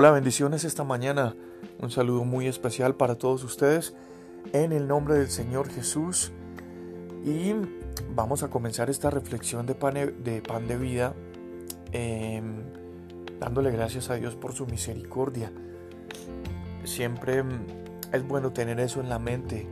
Hola, 0.00 0.12
bendiciones 0.12 0.62
esta 0.62 0.84
mañana. 0.84 1.34
Un 1.80 1.90
saludo 1.90 2.24
muy 2.24 2.46
especial 2.46 2.94
para 2.94 3.16
todos 3.16 3.42
ustedes 3.42 3.96
en 4.52 4.70
el 4.70 4.86
nombre 4.86 5.14
del 5.14 5.28
Señor 5.28 5.68
Jesús. 5.68 6.30
Y 7.24 7.52
vamos 8.14 8.44
a 8.44 8.48
comenzar 8.48 8.90
esta 8.90 9.10
reflexión 9.10 9.66
de 9.66 9.74
pan 9.74 9.94
de, 10.22 10.40
pan 10.40 10.68
de 10.68 10.76
vida 10.76 11.14
em, 11.90 12.62
dándole 13.40 13.72
gracias 13.72 14.08
a 14.08 14.14
Dios 14.14 14.36
por 14.36 14.52
su 14.52 14.66
misericordia. 14.66 15.50
Siempre 16.84 17.42
mm, 17.42 17.66
es 18.12 18.22
bueno 18.22 18.52
tener 18.52 18.78
eso 18.78 19.00
en 19.00 19.08
la 19.08 19.18
mente. 19.18 19.66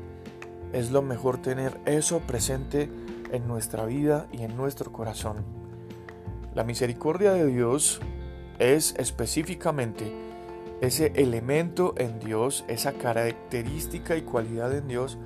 Es 0.73 0.91
lo 0.91 1.03
mejor 1.03 1.41
tener 1.41 1.79
eso 1.85 2.19
presente 2.19 2.91
en 3.31 3.47
nuestra 3.47 3.85
vida 3.85 4.27
y 4.33 4.43
en 4.43 4.57
nuestro 4.57 4.91
corazón. 4.91 5.45
La 6.53 6.65
misericordia 6.65 7.33
de 7.33 7.47
Dios 7.47 8.01
es 8.59 8.95
específicamente 8.99 10.13
ese 10.81 11.13
elemento 11.15 11.95
en 11.97 12.19
Dios, 12.19 12.65
esa 12.69 12.93
característica 12.93 14.17
y 14.17 14.23
cualidad 14.23 14.77
en 14.77 14.89
Dios 14.89 15.19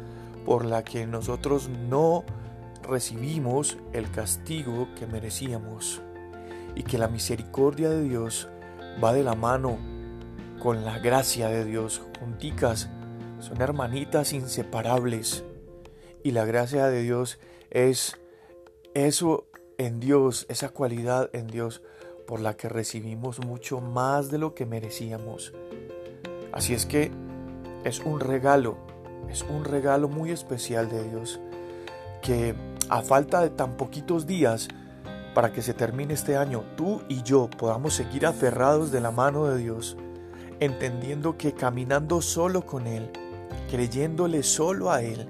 por 0.45 0.65
la 0.65 0.84
que 0.84 1.07
nosotros 1.07 1.69
no 1.69 2.24
recibimos 2.83 3.79
el 3.93 4.11
castigo 4.11 4.88
que 4.98 5.07
merecíamos 5.07 6.02
y 6.74 6.83
que 6.83 6.98
la 6.98 7.09
misericordia 7.09 7.91
de 7.91 8.02
Dios 8.02 8.48
va 9.02 9.12
de 9.12 9.24
la 9.24 9.35
mano 9.35 9.79
con 10.60 10.85
la 10.85 10.99
gracia 10.99 11.49
de 11.49 11.65
Dios, 11.65 12.02
junticas, 12.19 12.91
son 13.41 13.60
hermanitas 13.60 14.33
inseparables 14.33 15.45
y 16.23 16.33
la 16.33 16.45
gracia 16.45 16.87
de 16.87 17.02
Dios 17.02 17.38
es 17.71 18.19
eso 18.95 19.47
en 19.79 20.01
Dios, 20.01 20.47
esa 20.49 20.69
cualidad 20.69 21.30
en 21.33 21.47
Dios 21.47 21.83
por 22.30 22.39
la 22.39 22.57
que 22.57 22.69
recibimos 22.69 23.45
mucho 23.45 23.80
más 23.80 24.30
de 24.30 24.38
lo 24.38 24.55
que 24.55 24.65
merecíamos. 24.65 25.52
Así 26.52 26.74
es 26.74 26.87
que 26.87 27.10
es 27.82 27.99
un 27.99 28.21
regalo, 28.21 28.77
es 29.29 29.43
un 29.43 29.65
regalo 29.65 30.09
muy 30.09 30.30
especial 30.30 30.88
de 30.88 31.02
Dios, 31.10 31.40
que 32.23 32.55
a 32.88 33.02
falta 33.02 33.40
de 33.40 33.51
tan 33.51 33.77
poquitos 33.77 34.29
días 34.29 34.68
para 35.35 35.52
que 35.52 35.60
se 35.60 35.74
termine 35.74 36.15
este 36.15 36.37
año, 36.37 36.63
tú 36.77 37.02
y 37.09 37.24
yo 37.24 37.51
podamos 37.51 37.95
seguir 37.95 38.24
aferrados 38.27 38.93
de 38.93 39.01
la 39.01 39.10
mano 39.10 39.46
de 39.46 39.59
Dios, 39.59 39.96
entendiendo 40.60 41.37
que 41.37 41.52
caminando 41.52 42.23
solo 42.23 42.65
con 42.65 42.87
Él, 42.87 43.10
creyéndole 43.68 44.45
solo 44.45 44.93
a 44.93 45.02
Él 45.02 45.29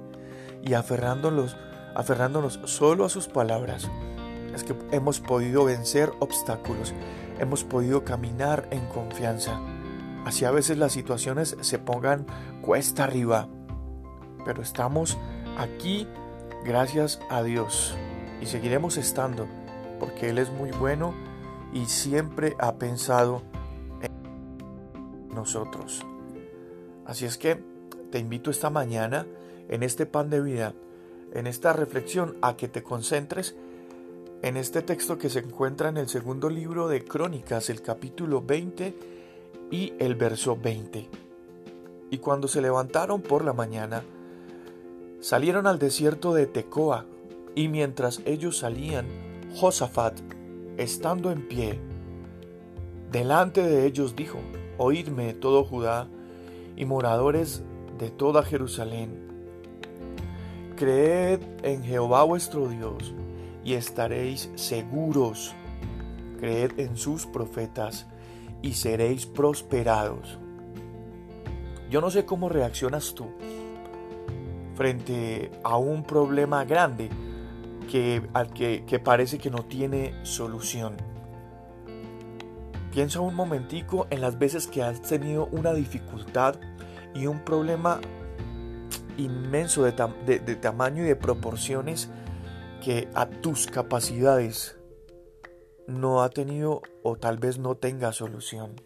y 0.63 0.75
aferrándonos, 0.75 1.57
aferrándonos 1.95 2.61
solo 2.65 3.07
a 3.07 3.09
sus 3.09 3.27
palabras, 3.27 3.89
es 4.55 4.65
que 4.65 4.75
hemos 4.91 5.21
podido 5.21 5.65
vencer 5.65 6.13
obstáculos, 6.19 6.95
hemos 7.39 7.65
podido 7.65 8.05
caminar 8.05 8.69
en 8.71 8.87
confianza. 8.87 9.61
Así 10.25 10.45
a 10.45 10.51
veces 10.51 10.79
las 10.79 10.93
situaciones 10.93 11.57
se 11.61 11.79
pongan 11.79 12.27
cuesta 12.63 13.05
arriba, 13.05 13.49
pero 14.45 14.63
estamos 14.63 15.19
aquí 15.59 16.07
gracias 16.65 17.21
a 17.31 17.43
Dios 17.43 17.95
y 18.41 18.47
seguiremos 18.47 18.97
estando 18.97 19.47
porque 19.99 20.31
Él 20.31 20.39
es 20.39 20.51
muy 20.51 20.71
bueno 20.73 21.15
y 21.73 21.87
siempre 21.87 22.57
ha 22.59 22.75
pensado 22.75 23.43
en 24.03 25.29
nosotros. 25.35 26.05
Así 27.07 27.25
es 27.25 27.39
que 27.39 27.63
te 28.11 28.19
invito 28.19 28.51
esta 28.51 28.71
mañana 28.71 29.27
en 29.69 29.83
este 29.83 30.07
pan 30.07 30.31
de 30.31 30.41
vida, 30.41 30.75
en 31.33 31.47
esta 31.47 31.73
reflexión, 31.73 32.37
a 32.43 32.57
que 32.57 32.69
te 32.69 32.83
concentres 32.83 33.55
en 34.43 34.57
este 34.57 34.81
texto 34.81 35.19
que 35.19 35.29
se 35.29 35.41
encuentra 35.41 35.91
en 35.91 35.99
el 35.99 36.09
segundo 36.09 36.49
libro 36.49 36.89
de 36.89 37.05
Crónicas, 37.05 37.69
el 37.69 37.83
capítulo 37.83 38.41
20 38.41 38.95
y 39.71 39.93
el 39.99 40.15
verso 40.15 40.57
20. 40.57 41.09
Y 42.11 42.19
cuando 42.19 42.49
se 42.49 42.63
levantaron 42.63 43.21
por 43.21 43.45
la 43.45 43.53
mañana, 43.53 44.03
salieron 45.21 45.67
al 45.67 45.79
desierto 45.79 46.33
de 46.33 46.47
Tecoa, 46.47 47.05
y 47.55 47.69
mientras 47.69 48.23
ellos 48.25 48.59
salían, 48.59 49.07
Josafat, 49.57 50.19
estando 50.79 51.31
en 51.31 51.47
pie, 51.47 51.79
delante 53.13 53.63
de 53.63 53.87
ellos 53.87 54.17
dijo, 54.17 54.39
Oídme 54.79 55.35
todo 55.35 55.65
Judá 55.65 56.09
y 56.77 56.87
moradores 56.87 57.63
de 57.99 58.11
toda 58.11 58.43
Jerusalén. 58.43 59.29
Creed 60.77 61.41
en 61.63 61.85
Jehová 61.85 62.23
vuestro 62.23 62.69
Dios 62.69 63.15
estaréis 63.75 64.51
seguros. 64.55 65.55
Creed 66.39 66.79
en 66.79 66.97
sus 66.97 67.27
profetas 67.27 68.07
y 68.63 68.75
seréis 68.75 69.27
prosperados. 69.27 70.39
Yo 71.91 72.01
no 72.01 72.11
sé 72.11 72.25
cómo 72.25 72.49
reaccionas 72.49 73.15
tú 73.15 73.27
frente 74.75 75.51
a 75.63 75.77
un 75.77 76.05
problema 76.05 76.65
grande 76.65 77.11
que, 77.91 78.23
al 78.33 78.53
que, 78.53 78.85
que 78.87 78.99
parece 78.99 79.39
que 79.39 79.51
no 79.51 79.65
tiene 79.65 80.15
solución. 80.23 80.97
Piensa 82.93 83.21
un 83.21 83.35
momentico 83.35 84.07
en 84.11 84.21
las 84.21 84.39
veces 84.39 84.67
que 84.67 84.83
has 84.83 85.03
tenido 85.03 85.47
una 85.53 85.73
dificultad 85.73 86.57
y 87.15 87.27
un 87.27 87.41
problema 87.41 88.01
inmenso 89.17 89.85
de, 89.85 89.93
de 90.39 90.57
tamaño 90.57 91.05
y 91.05 91.07
de 91.07 91.17
proporciones 91.17 92.09
que 92.81 93.09
a 93.15 93.29
tus 93.29 93.67
capacidades 93.67 94.77
no 95.87 96.23
ha 96.23 96.31
tenido 96.31 96.83
o 97.03 97.17
tal 97.17 97.39
vez 97.39 97.59
no 97.59 97.77
tenga 97.77 98.13
solución. 98.13 98.81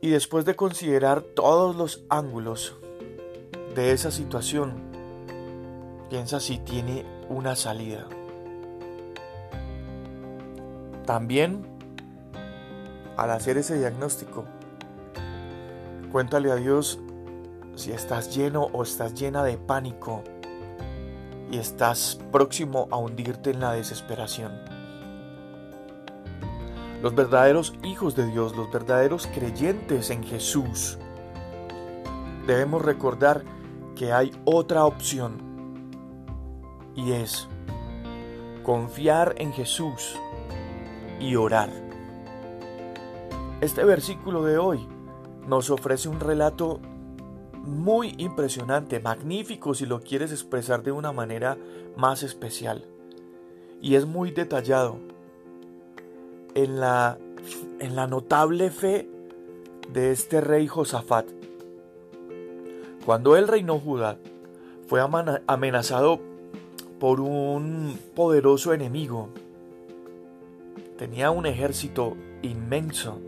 Y 0.00 0.10
después 0.10 0.44
de 0.44 0.54
considerar 0.54 1.22
todos 1.22 1.74
los 1.76 2.04
ángulos 2.08 2.76
de 3.74 3.92
esa 3.92 4.10
situación, 4.10 4.74
piensa 6.08 6.40
si 6.40 6.58
tiene 6.58 7.04
una 7.28 7.56
salida. 7.56 8.06
También, 11.04 11.66
al 13.16 13.30
hacer 13.30 13.58
ese 13.58 13.78
diagnóstico, 13.78 14.44
cuéntale 16.12 16.50
a 16.52 16.56
Dios 16.56 17.00
si 17.74 17.92
estás 17.92 18.34
lleno 18.36 18.64
o 18.72 18.82
estás 18.82 19.14
llena 19.14 19.42
de 19.42 19.56
pánico 19.56 20.22
y 21.50 21.58
estás 21.58 22.18
próximo 22.30 22.88
a 22.90 22.96
hundirte 22.96 23.50
en 23.50 23.60
la 23.60 23.72
desesperación. 23.72 24.52
Los 27.02 27.14
verdaderos 27.14 27.74
hijos 27.84 28.16
de 28.16 28.26
Dios, 28.26 28.56
los 28.56 28.70
verdaderos 28.72 29.28
creyentes 29.28 30.10
en 30.10 30.24
Jesús, 30.24 30.98
debemos 32.46 32.82
recordar 32.82 33.44
que 33.94 34.12
hay 34.12 34.32
otra 34.44 34.84
opción 34.84 35.38
y 36.96 37.12
es 37.12 37.48
confiar 38.64 39.34
en 39.38 39.52
Jesús 39.52 40.16
y 41.20 41.36
orar. 41.36 41.70
Este 43.60 43.84
versículo 43.84 44.44
de 44.44 44.58
hoy 44.58 44.86
nos 45.46 45.70
ofrece 45.70 46.08
un 46.08 46.20
relato 46.20 46.80
muy 47.68 48.14
impresionante, 48.18 48.98
magnífico 48.98 49.74
si 49.74 49.86
lo 49.86 50.00
quieres 50.00 50.32
expresar 50.32 50.82
de 50.82 50.92
una 50.92 51.12
manera 51.12 51.56
más 51.96 52.22
especial. 52.22 52.84
Y 53.80 53.94
es 53.94 54.06
muy 54.06 54.32
detallado 54.32 54.98
en 56.54 56.80
la, 56.80 57.18
en 57.78 57.94
la 57.94 58.06
notable 58.06 58.70
fe 58.70 59.08
de 59.92 60.10
este 60.10 60.40
rey 60.40 60.66
Josafat. 60.66 61.26
Cuando 63.04 63.36
él 63.36 63.46
reinó 63.46 63.78
Judá, 63.78 64.18
fue 64.86 65.00
amenazado 65.46 66.20
por 66.98 67.20
un 67.20 67.98
poderoso 68.14 68.72
enemigo. 68.72 69.28
Tenía 70.96 71.30
un 71.30 71.46
ejército 71.46 72.16
inmenso. 72.42 73.20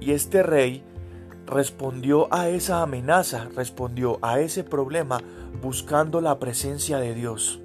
Y 0.00 0.12
este 0.12 0.42
rey 0.42 0.82
respondió 1.48 2.32
a 2.32 2.48
esa 2.48 2.82
amenaza, 2.82 3.48
respondió 3.56 4.18
a 4.20 4.38
ese 4.40 4.64
problema 4.64 5.20
buscando 5.62 6.20
la 6.20 6.38
presencia 6.38 6.98
de 6.98 7.14
Dios. 7.14 7.60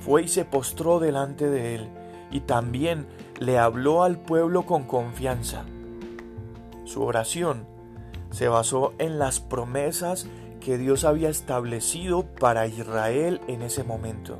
Fue 0.00 0.22
y 0.22 0.28
se 0.28 0.44
postró 0.44 1.00
delante 1.00 1.50
de 1.50 1.74
él 1.74 1.88
y 2.30 2.40
también 2.40 3.06
le 3.40 3.58
habló 3.58 4.04
al 4.04 4.18
pueblo 4.20 4.64
con 4.64 4.84
confianza. 4.84 5.64
Su 6.84 7.02
oración 7.02 7.66
se 8.30 8.48
basó 8.48 8.92
en 8.98 9.18
las 9.18 9.40
promesas 9.40 10.26
que 10.60 10.78
Dios 10.78 11.04
había 11.04 11.30
establecido 11.30 12.24
para 12.24 12.66
Israel 12.66 13.40
en 13.48 13.62
ese 13.62 13.82
momento. 13.82 14.38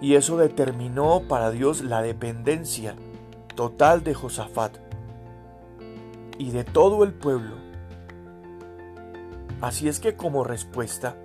Y 0.00 0.14
eso 0.16 0.36
determinó 0.36 1.22
para 1.28 1.52
Dios 1.52 1.82
la 1.82 2.02
dependencia 2.02 2.96
total 3.54 4.02
de 4.02 4.14
Josafat 4.14 4.76
y 6.42 6.50
de 6.50 6.64
todo 6.64 7.04
el 7.04 7.14
pueblo. 7.14 7.54
Así 9.60 9.86
es 9.86 10.00
que 10.00 10.16
como 10.16 10.42
respuesta, 10.42 11.16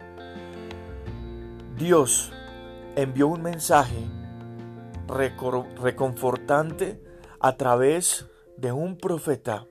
Dios 1.75 2.31
envió 2.95 3.27
un 3.27 3.41
mensaje 3.41 3.97
reconfortante 5.81 7.01
a 7.39 7.57
través 7.57 8.27
de 8.57 8.71
un 8.71 8.95
profeta 8.95 9.65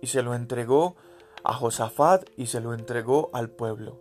y 0.00 0.06
se 0.06 0.22
lo 0.22 0.34
entregó 0.34 0.96
a 1.44 1.52
Josafat 1.52 2.26
y 2.38 2.46
se 2.46 2.62
lo 2.62 2.72
entregó 2.72 3.28
al 3.34 3.50
pueblo. 3.50 4.00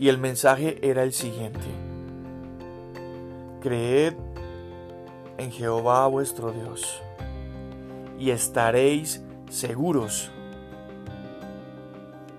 Y 0.00 0.08
el 0.08 0.18
mensaje 0.18 0.80
era 0.82 1.04
el 1.04 1.12
siguiente. 1.12 1.68
Creed 3.60 4.14
en 5.38 5.52
Jehová 5.52 6.08
vuestro 6.08 6.50
Dios 6.50 7.04
y 8.18 8.30
estaréis 8.30 9.22
seguros. 9.50 10.30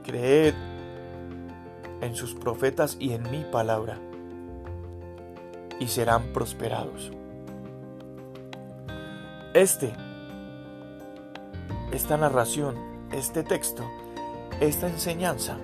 Creed 0.04 0.54
en 2.02 2.16
sus 2.16 2.34
profetas 2.36 2.98
y 3.00 3.14
en 3.14 3.30
mi 3.32 3.44
palabra 3.44 4.00
y 5.80 5.88
serán 5.88 6.34
prosperados. 6.34 7.12
Este, 9.54 9.94
esta 11.92 12.18
narración, 12.18 12.76
este 13.12 13.44
texto, 13.44 13.84
esta 14.60 14.88
enseñanza 14.88 15.58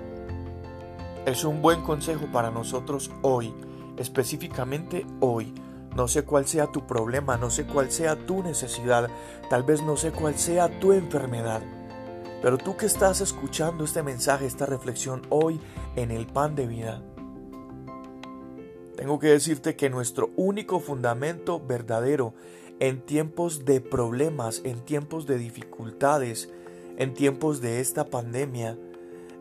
es 1.25 1.43
un 1.43 1.61
buen 1.61 1.81
consejo 1.81 2.27
para 2.31 2.51
nosotros 2.51 3.11
hoy, 3.21 3.53
específicamente 3.97 5.05
hoy. 5.19 5.53
No 5.95 6.07
sé 6.07 6.23
cuál 6.23 6.47
sea 6.47 6.67
tu 6.67 6.87
problema, 6.87 7.37
no 7.37 7.49
sé 7.49 7.65
cuál 7.65 7.91
sea 7.91 8.15
tu 8.15 8.43
necesidad, 8.43 9.09
tal 9.49 9.63
vez 9.63 9.81
no 9.81 9.97
sé 9.97 10.11
cuál 10.11 10.37
sea 10.37 10.79
tu 10.79 10.93
enfermedad. 10.93 11.61
Pero 12.41 12.57
tú 12.57 12.77
que 12.77 12.85
estás 12.85 13.21
escuchando 13.21 13.83
este 13.83 14.01
mensaje, 14.01 14.45
esta 14.45 14.65
reflexión 14.65 15.21
hoy 15.29 15.59
en 15.95 16.11
el 16.11 16.27
pan 16.27 16.55
de 16.55 16.67
vida, 16.67 17.03
tengo 18.95 19.19
que 19.19 19.27
decirte 19.27 19.75
que 19.75 19.89
nuestro 19.89 20.29
único 20.35 20.79
fundamento 20.79 21.59
verdadero 21.59 22.33
en 22.79 23.01
tiempos 23.01 23.65
de 23.65 23.81
problemas, 23.81 24.61
en 24.63 24.81
tiempos 24.81 25.27
de 25.27 25.37
dificultades, 25.37 26.49
en 26.97 27.13
tiempos 27.13 27.61
de 27.61 27.79
esta 27.79 28.05
pandemia, 28.05 28.77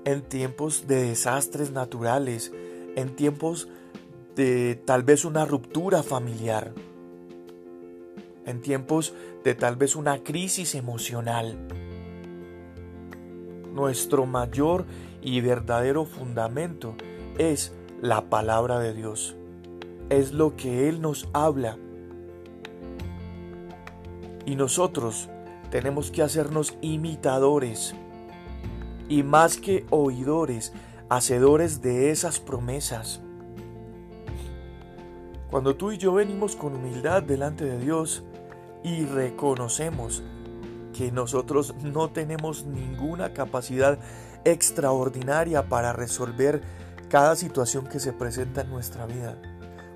en 0.05 0.23
tiempos 0.23 0.87
de 0.87 1.03
desastres 1.09 1.73
naturales, 1.73 2.53
en 2.97 3.15
tiempos 3.17 3.69
de 4.37 4.75
tal 4.85 5.03
vez 5.03 5.25
una 5.25 5.45
ruptura 5.45 6.03
familiar, 6.03 6.73
en 8.47 8.61
tiempos 8.61 9.15
de 9.45 9.55
tal 9.55 9.77
vez 9.77 9.97
una 9.97 10.23
crisis 10.23 10.75
emocional. 10.75 11.57
Nuestro 13.73 14.27
mayor 14.27 14.87
y 15.23 15.41
verdadero 15.41 16.05
fundamento 16.05 16.95
es 17.39 17.73
la 18.03 18.29
palabra 18.29 18.79
de 18.79 18.95
Dios 18.95 19.37
es 20.11 20.33
lo 20.33 20.57
que 20.57 20.89
Él 20.89 21.01
nos 21.01 21.29
habla. 21.33 21.79
Y 24.45 24.57
nosotros 24.57 25.31
tenemos 25.71 26.11
que 26.11 26.23
hacernos 26.23 26.77
imitadores 26.83 27.95
y 29.09 29.23
más 29.23 29.57
que 29.57 29.87
oidores, 29.91 30.73
hacedores 31.09 31.81
de 31.81 32.11
esas 32.11 32.41
promesas. 32.41 33.23
Cuando 35.51 35.75
tú 35.75 35.91
y 35.91 35.99
yo 35.99 36.13
venimos 36.13 36.55
con 36.55 36.77
humildad 36.77 37.25
delante 37.25 37.65
de 37.65 37.79
Dios 37.79 38.23
y 38.85 39.05
reconocemos 39.05 40.23
que 40.97 41.11
nosotros 41.11 41.75
no 41.83 42.11
tenemos 42.11 42.67
ninguna 42.67 43.33
capacidad 43.33 43.99
extraordinaria 44.45 45.69
para 45.69 45.93
resolver 45.93 46.63
cada 47.09 47.35
situación 47.35 47.89
que 47.89 47.99
se 47.99 48.13
presenta 48.13 48.61
en 48.61 48.71
nuestra 48.71 49.07
vida, 49.07 49.37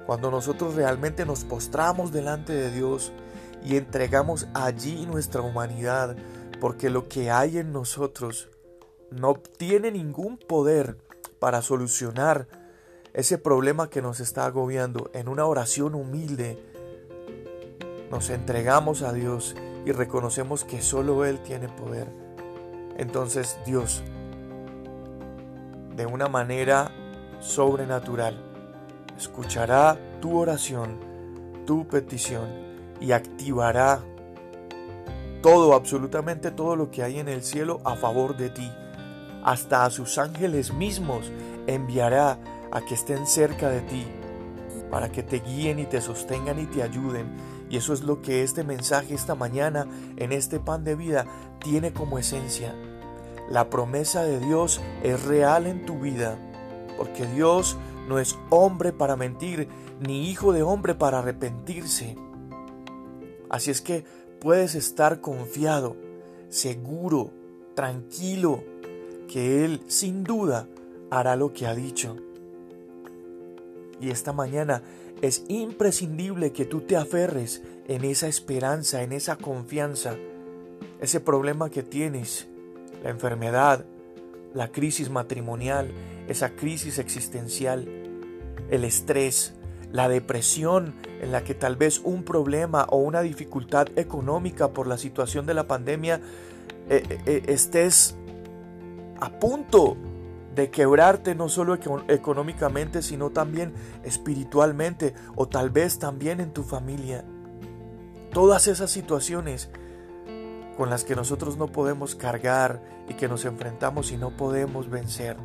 cuando 0.07 0.33
nosotros 0.33 0.75
realmente 0.75 1.25
nos 1.25 1.45
postramos 1.45 2.11
delante 2.11 2.53
de 2.53 2.73
Dios 2.73 3.13
y 3.65 3.77
entregamos 3.77 4.49
allí 4.55 5.07
nuestra 5.07 5.41
humanidad, 5.41 6.17
porque 6.61 6.91
lo 6.91 7.07
que 7.09 7.31
hay 7.31 7.59
en 7.59 7.73
nosotros 7.73 8.49
no 9.13 9.35
tiene 9.35 9.93
ningún 9.93 10.37
poder 10.37 10.99
para 11.39 11.63
solucionar 11.63 12.49
ese 13.15 13.39
problema 13.39 13.89
que 13.89 14.03
nos 14.03 14.21
está 14.21 14.45
agobiando. 14.45 15.11
En 15.15 15.29
una 15.29 15.47
oración 15.47 15.95
humilde 15.95 16.59
nos 18.11 18.29
entregamos 18.29 19.03
a 19.03 19.13
Dios 19.13 19.55
y 19.87 19.93
reconocemos 19.93 20.65
que 20.65 20.83
solo 20.83 21.25
Él 21.25 21.39
tiene 21.39 21.69
poder. 21.69 22.09
Entonces 22.99 23.57
Dios, 23.65 24.03
de 25.97 26.07
una 26.07 26.29
manera 26.29 26.91
sobrenatural, 27.41 28.37
escuchará 29.17 29.97
tu 30.21 30.37
oración, 30.37 30.99
tu 31.67 31.87
petición 31.87 32.49
y 33.01 33.13
activará 33.13 34.01
todo, 35.41 35.75
absolutamente 35.75 36.51
todo 36.51 36.75
lo 36.75 36.91
que 36.91 37.03
hay 37.03 37.21
en 37.21 37.29
el 37.29 37.43
cielo 37.43 37.81
a 37.85 37.95
favor 37.95 38.37
de 38.37 38.51
ti. 38.51 38.73
Hasta 39.45 39.85
a 39.85 39.91
sus 39.91 40.19
ángeles 40.19 40.73
mismos 40.73 41.31
enviará 41.67 42.39
a 42.75 42.83
que 42.83 42.95
estén 42.95 43.27
cerca 43.27 43.71
de 43.71 43.81
ti, 43.81 44.05
para 44.91 45.11
que 45.11 45.23
te 45.23 45.39
guíen 45.39 45.79
y 45.79 45.87
te 45.87 46.03
sostengan 46.03 46.59
y 46.59 46.67
te 46.67 46.83
ayuden. 46.83 47.29
Y 47.71 47.79
eso 47.79 47.95
es 47.95 48.03
lo 48.03 48.21
que 48.21 48.43
este 48.43 48.63
mensaje 48.63 49.15
esta 49.15 49.35
mañana 49.35 49.87
en 50.17 50.33
este 50.33 50.61
pan 50.61 50.85
de 50.85 50.95
vida 50.95 51.25
tiene 51.61 51.95
como 51.95 52.19
esencia. 52.19 52.75
La 53.49 53.71
promesa 53.71 54.25
de 54.25 54.41
Dios 54.41 54.81
es 55.03 55.23
real 55.25 55.67
en 55.67 55.87
tu 55.87 55.99
vida, 55.99 56.37
porque 56.99 57.27
Dios 57.27 57.77
no 58.09 58.19
es 58.19 58.39
hombre 58.51 58.93
para 58.93 59.17
mentir, 59.17 59.69
ni 60.01 60.29
hijo 60.29 60.53
de 60.53 60.63
hombre 60.63 60.95
para 60.95 61.21
arrepentirse. 61.21 62.17
Así 63.49 63.71
es 63.71 63.81
que 63.81 64.05
puedes 64.41 64.75
estar 64.75 65.21
confiado, 65.21 65.97
seguro, 66.49 67.31
tranquilo, 67.75 68.63
que 69.29 69.65
Él 69.65 69.83
sin 69.87 70.25
duda 70.25 70.69
hará 71.11 71.37
lo 71.37 71.53
que 71.53 71.67
ha 71.67 71.75
dicho. 71.75 72.17
Y 74.05 74.11
esta 74.11 74.35
mañana 74.35 74.83
es 75.23 75.45
imprescindible 75.49 76.53
que 76.53 76.67
tú 76.67 76.83
te 76.83 76.95
aferres 76.95 77.63
en 77.89 78.05
esa 78.05 78.29
esperanza, 78.29 79.03
en 79.03 79.13
esa 79.13 79.37
confianza, 79.37 80.15
ese 81.01 81.21
problema 81.21 81.71
que 81.71 81.83
tienes, 81.83 82.47
la 83.03 83.09
enfermedad, 83.09 83.87
la 84.53 84.69
crisis 84.69 85.09
matrimonial, 85.09 85.91
esa 86.29 86.51
crisis 86.51 86.99
existencial, 86.99 87.89
el 88.71 88.85
estrés, 88.85 89.55
la 89.91 90.11
depresión 90.11 90.95
en 91.23 91.33
la 91.33 91.43
que 91.43 91.55
tal 91.55 91.77
vez 91.77 91.99
un 92.05 92.25
problema 92.25 92.85
o 92.91 92.99
una 92.99 93.23
dificultad 93.23 93.87
económica 93.97 94.69
por 94.69 94.87
la 94.87 94.99
situación 94.99 95.47
de 95.47 95.55
la 95.55 95.67
pandemia 95.67 96.21
eh, 96.91 97.03
eh, 97.09 97.19
eh, 97.25 97.43
estés 97.47 98.17
a 99.19 99.31
punto 99.39 99.97
de 100.55 100.71
quebrarte 100.71 101.35
no 101.35 101.49
solo 101.49 101.77
económicamente, 102.09 103.03
sino 103.03 103.31
también 103.31 103.75
espiritualmente 104.05 105.15
o 105.35 105.49
tal 105.49 105.71
vez 105.71 105.99
también 105.99 106.41
en 106.41 106.53
tu 106.53 106.63
familia. 106.63 107.25
Todas 108.33 108.67
esas 108.69 108.91
situaciones 108.91 109.71
con 110.77 110.91
las 110.91 111.05
que 111.05 111.15
nosotros 111.15 111.57
no 111.57 111.69
podemos 111.69 112.15
cargar 112.15 112.83
y 113.09 113.15
que 113.15 113.29
nos 113.29 113.45
enfrentamos 113.45 114.13
y 114.13 114.17
no 114.17 114.37
podemos 114.37 114.91
vencer. 114.91 115.37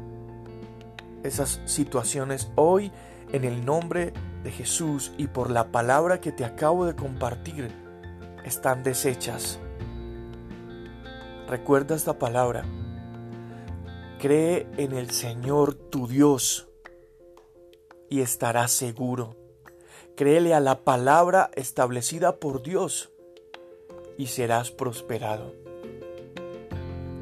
Esas 1.24 1.62
situaciones 1.66 2.52
hoy 2.56 2.92
en 3.32 3.44
el 3.44 3.66
nombre 3.66 4.14
de 4.44 4.52
Jesús 4.52 5.12
y 5.18 5.28
por 5.28 5.50
la 5.52 5.72
palabra 5.72 6.20
que 6.22 6.32
te 6.32 6.46
acabo 6.46 6.86
de 6.86 6.96
compartir 6.96 7.72
están 8.44 8.84
deshechas. 8.84 9.60
Recuerda 11.48 11.96
esta 11.96 12.18
palabra. 12.18 12.64
Cree 14.20 14.68
en 14.76 14.92
el 14.92 15.12
Señor 15.12 15.76
tu 15.76 16.06
Dios 16.06 16.68
y 18.10 18.20
estarás 18.20 18.70
seguro. 18.70 19.38
Créele 20.18 20.54
a 20.54 20.60
la 20.60 20.84
palabra 20.84 21.50
establecida 21.56 22.36
por 22.36 22.62
Dios 22.62 23.14
y 24.18 24.26
serás 24.28 24.72
prosperado. 24.72 25.54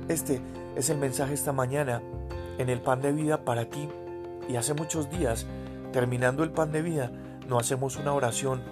Este 0.08 0.42
es 0.75 0.89
el 0.89 0.98
mensaje 0.98 1.36
esta 1.36 1.54
mañana 1.54 2.01
en 2.58 2.68
el 2.68 2.82
pan 2.82 3.00
de 3.04 3.12
vida 3.12 3.46
para 3.46 3.70
ti. 3.70 3.88
Y 4.50 4.56
hace 4.56 4.74
muchos 4.74 5.08
días, 5.12 5.46
terminando 5.94 6.44
el 6.44 6.50
pan 6.50 6.72
de 6.72 6.82
vida, 6.82 7.12
no 7.48 7.60
hacemos 7.60 7.98
una 7.98 8.16
oración. 8.16 8.63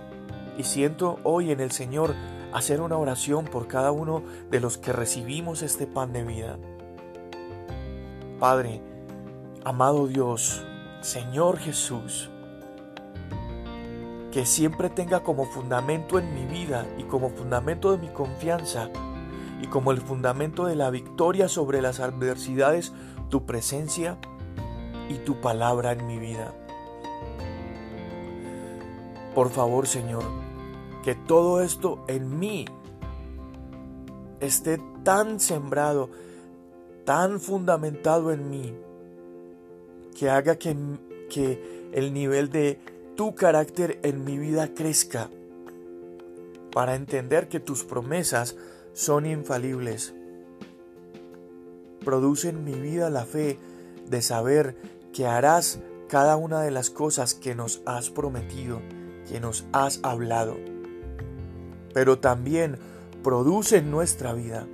Y 0.58 0.64
siento 0.64 1.20
hoy 1.22 1.52
en 1.52 1.60
el 1.60 1.70
Señor 1.70 2.16
hacer 2.54 2.82
una 2.82 2.98
oración 2.98 3.46
por 3.46 3.68
cada 3.68 3.92
uno 3.92 4.24
de 4.50 4.62
los 4.62 4.80
que 4.80 4.94
recibimos 4.94 5.62
este 5.62 5.86
pan 5.86 6.12
de 6.12 6.24
vida. 6.24 6.58
Padre, 8.40 8.82
amado 9.64 10.08
Dios, 10.08 10.62
Señor 11.02 11.58
Jesús, 11.58 12.30
que 14.32 14.46
siempre 14.46 14.90
tenga 14.90 15.22
como 15.22 15.46
fundamento 15.46 16.20
en 16.20 16.34
mi 16.34 16.46
vida 16.46 16.86
y 16.98 17.04
como 17.04 17.30
fundamento 17.30 17.92
de 17.92 17.98
mi 17.98 18.10
confianza 18.10 18.90
y 19.62 19.68
como 19.68 19.94
el 19.94 20.02
fundamento 20.02 20.66
de 20.66 20.76
la 20.76 20.90
victoria 20.90 21.48
sobre 21.48 21.82
las 21.82 22.02
adversidades 22.02 22.92
tu 23.30 23.46
presencia 23.46 24.18
y 25.08 25.16
tu 25.20 25.40
palabra 25.40 25.94
en 25.94 26.06
mi 26.06 26.20
vida. 26.20 26.54
Por 29.34 29.50
favor, 29.50 29.88
Señor, 29.88 30.24
que 31.04 31.16
todo 31.16 31.62
esto 31.62 32.04
en 32.08 32.38
mí 32.38 32.66
esté 34.42 34.82
tan 35.04 35.40
sembrado, 35.40 36.10
tan 37.06 37.40
fundamentado 37.40 38.32
en 38.32 38.50
mí, 38.50 38.76
que 40.18 40.30
haga 40.30 40.56
que, 40.58 40.76
que 41.30 41.90
el 41.94 42.14
nivel 42.14 42.50
de 42.50 42.80
tu 43.16 43.36
carácter 43.36 44.00
en 44.04 44.26
mi 44.26 44.38
vida 44.38 44.74
crezca, 44.74 45.30
para 46.72 46.96
entender 46.96 47.48
que 47.48 47.60
tus 47.62 47.84
promesas 47.84 48.58
son 48.94 49.26
infalibles. 49.26 50.14
Produce 52.04 52.50
en 52.50 52.64
mi 52.64 52.74
vida 52.74 53.10
la 53.10 53.26
fe 53.26 53.58
de 54.10 54.22
saber 54.22 54.76
que 55.14 55.26
harás 55.26 55.80
cada 56.10 56.36
una 56.36 56.62
de 56.62 56.72
las 56.72 56.90
cosas 56.90 57.34
que 57.34 57.56
nos 57.56 57.82
has 57.86 58.10
prometido, 58.10 58.82
que 59.30 59.40
nos 59.40 59.66
has 59.72 60.00
hablado. 60.04 60.56
Pero 61.94 62.20
también 62.20 62.78
produce 63.24 63.78
en 63.78 63.90
nuestra 63.90 64.34
vida 64.34 64.68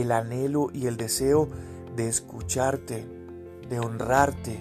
el 0.00 0.12
anhelo 0.12 0.70
y 0.72 0.86
el 0.86 0.96
deseo 0.96 1.48
de 1.96 2.08
escucharte, 2.08 3.06
de 3.68 3.80
honrarte, 3.80 4.58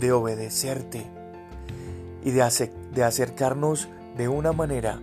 de 0.00 0.12
obedecerte 0.12 1.06
y 2.24 2.30
de, 2.30 2.72
de 2.92 3.04
acercarnos 3.04 3.88
de 4.16 4.28
una 4.28 4.52
manera 4.52 5.00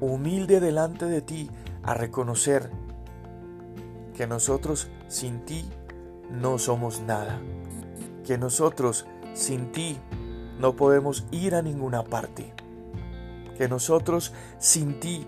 humilde 0.00 0.60
delante 0.60 1.06
de 1.06 1.20
ti 1.20 1.50
a 1.82 1.94
reconocer 1.94 2.70
que 4.14 4.26
nosotros 4.26 4.88
sin 5.08 5.44
ti 5.44 5.64
no 6.30 6.58
somos 6.58 7.00
nada, 7.00 7.40
que 8.26 8.38
nosotros 8.38 9.06
sin 9.34 9.70
ti 9.72 9.98
no 10.58 10.74
podemos 10.74 11.24
ir 11.30 11.54
a 11.54 11.62
ninguna 11.62 12.04
parte, 12.04 12.52
que 13.56 13.68
nosotros 13.68 14.32
sin 14.58 14.98
ti 15.00 15.26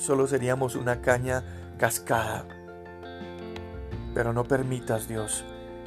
solo 0.00 0.26
seríamos 0.26 0.74
una 0.74 1.00
caña 1.02 1.44
cascada. 1.78 2.46
Pero 4.14 4.32
no 4.32 4.44
permitas, 4.44 5.06
Dios, 5.06 5.44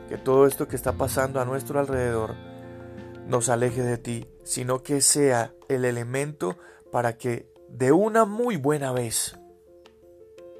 que 0.07 0.17
todo 0.17 0.45
esto 0.47 0.67
que 0.67 0.75
está 0.75 0.93
pasando 0.93 1.41
a 1.41 1.45
nuestro 1.45 1.79
alrededor 1.79 2.35
nos 3.27 3.49
aleje 3.49 3.81
de 3.81 3.97
ti, 3.97 4.29
sino 4.43 4.83
que 4.83 5.01
sea 5.01 5.53
el 5.67 5.83
elemento 5.83 6.57
para 6.91 7.17
que 7.17 7.51
de 7.69 7.91
una 7.91 8.25
muy 8.25 8.55
buena 8.55 8.91
vez 8.91 9.35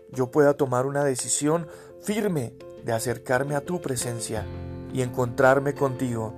yo 0.09 0.31
pueda 0.31 0.55
tomar 0.55 0.85
una 0.85 1.03
decisión 1.03 1.67
firme 2.01 2.53
de 2.83 2.93
acercarme 2.93 3.55
a 3.55 3.61
tu 3.61 3.81
presencia 3.81 4.45
y 4.93 5.01
encontrarme 5.01 5.73
contigo 5.73 6.33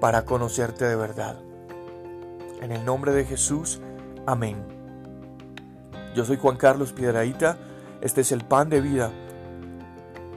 para 0.00 0.24
conocerte 0.24 0.84
de 0.86 0.96
verdad. 0.96 1.40
En 2.60 2.72
el 2.72 2.84
nombre 2.84 3.12
de 3.12 3.24
Jesús, 3.24 3.80
amén. 4.26 4.73
Yo 6.14 6.24
soy 6.24 6.36
Juan 6.36 6.56
Carlos 6.56 6.92
Piedraíta, 6.92 7.56
este 8.00 8.20
es 8.20 8.30
el 8.30 8.44
pan 8.44 8.70
de 8.70 8.80
vida. 8.80 9.10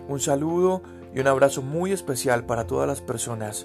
Un 0.07 0.19
saludo 0.19 0.81
y 1.13 1.19
un 1.19 1.27
abrazo 1.27 1.62
muy 1.62 1.91
especial 1.91 2.46
para 2.46 2.65
todas 2.65 2.88
las 2.88 3.01
personas 3.01 3.63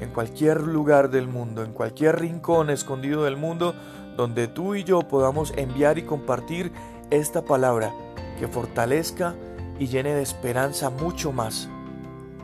en 0.00 0.10
cualquier 0.10 0.60
lugar 0.60 1.10
del 1.10 1.26
mundo, 1.26 1.64
en 1.64 1.72
cualquier 1.72 2.20
rincón 2.20 2.68
escondido 2.68 3.24
del 3.24 3.36
mundo, 3.36 3.74
donde 4.16 4.46
tú 4.46 4.74
y 4.74 4.84
yo 4.84 5.00
podamos 5.00 5.54
enviar 5.56 5.96
y 5.98 6.02
compartir 6.02 6.70
esta 7.10 7.42
palabra 7.42 7.94
que 8.38 8.46
fortalezca 8.46 9.34
y 9.78 9.86
llene 9.86 10.14
de 10.14 10.22
esperanza 10.22 10.90
mucho 10.90 11.32
más 11.32 11.68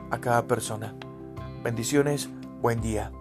a 0.09 0.19
cada 0.19 0.47
persona. 0.47 0.95
Bendiciones, 1.63 2.29
buen 2.59 2.81
día. 2.81 3.11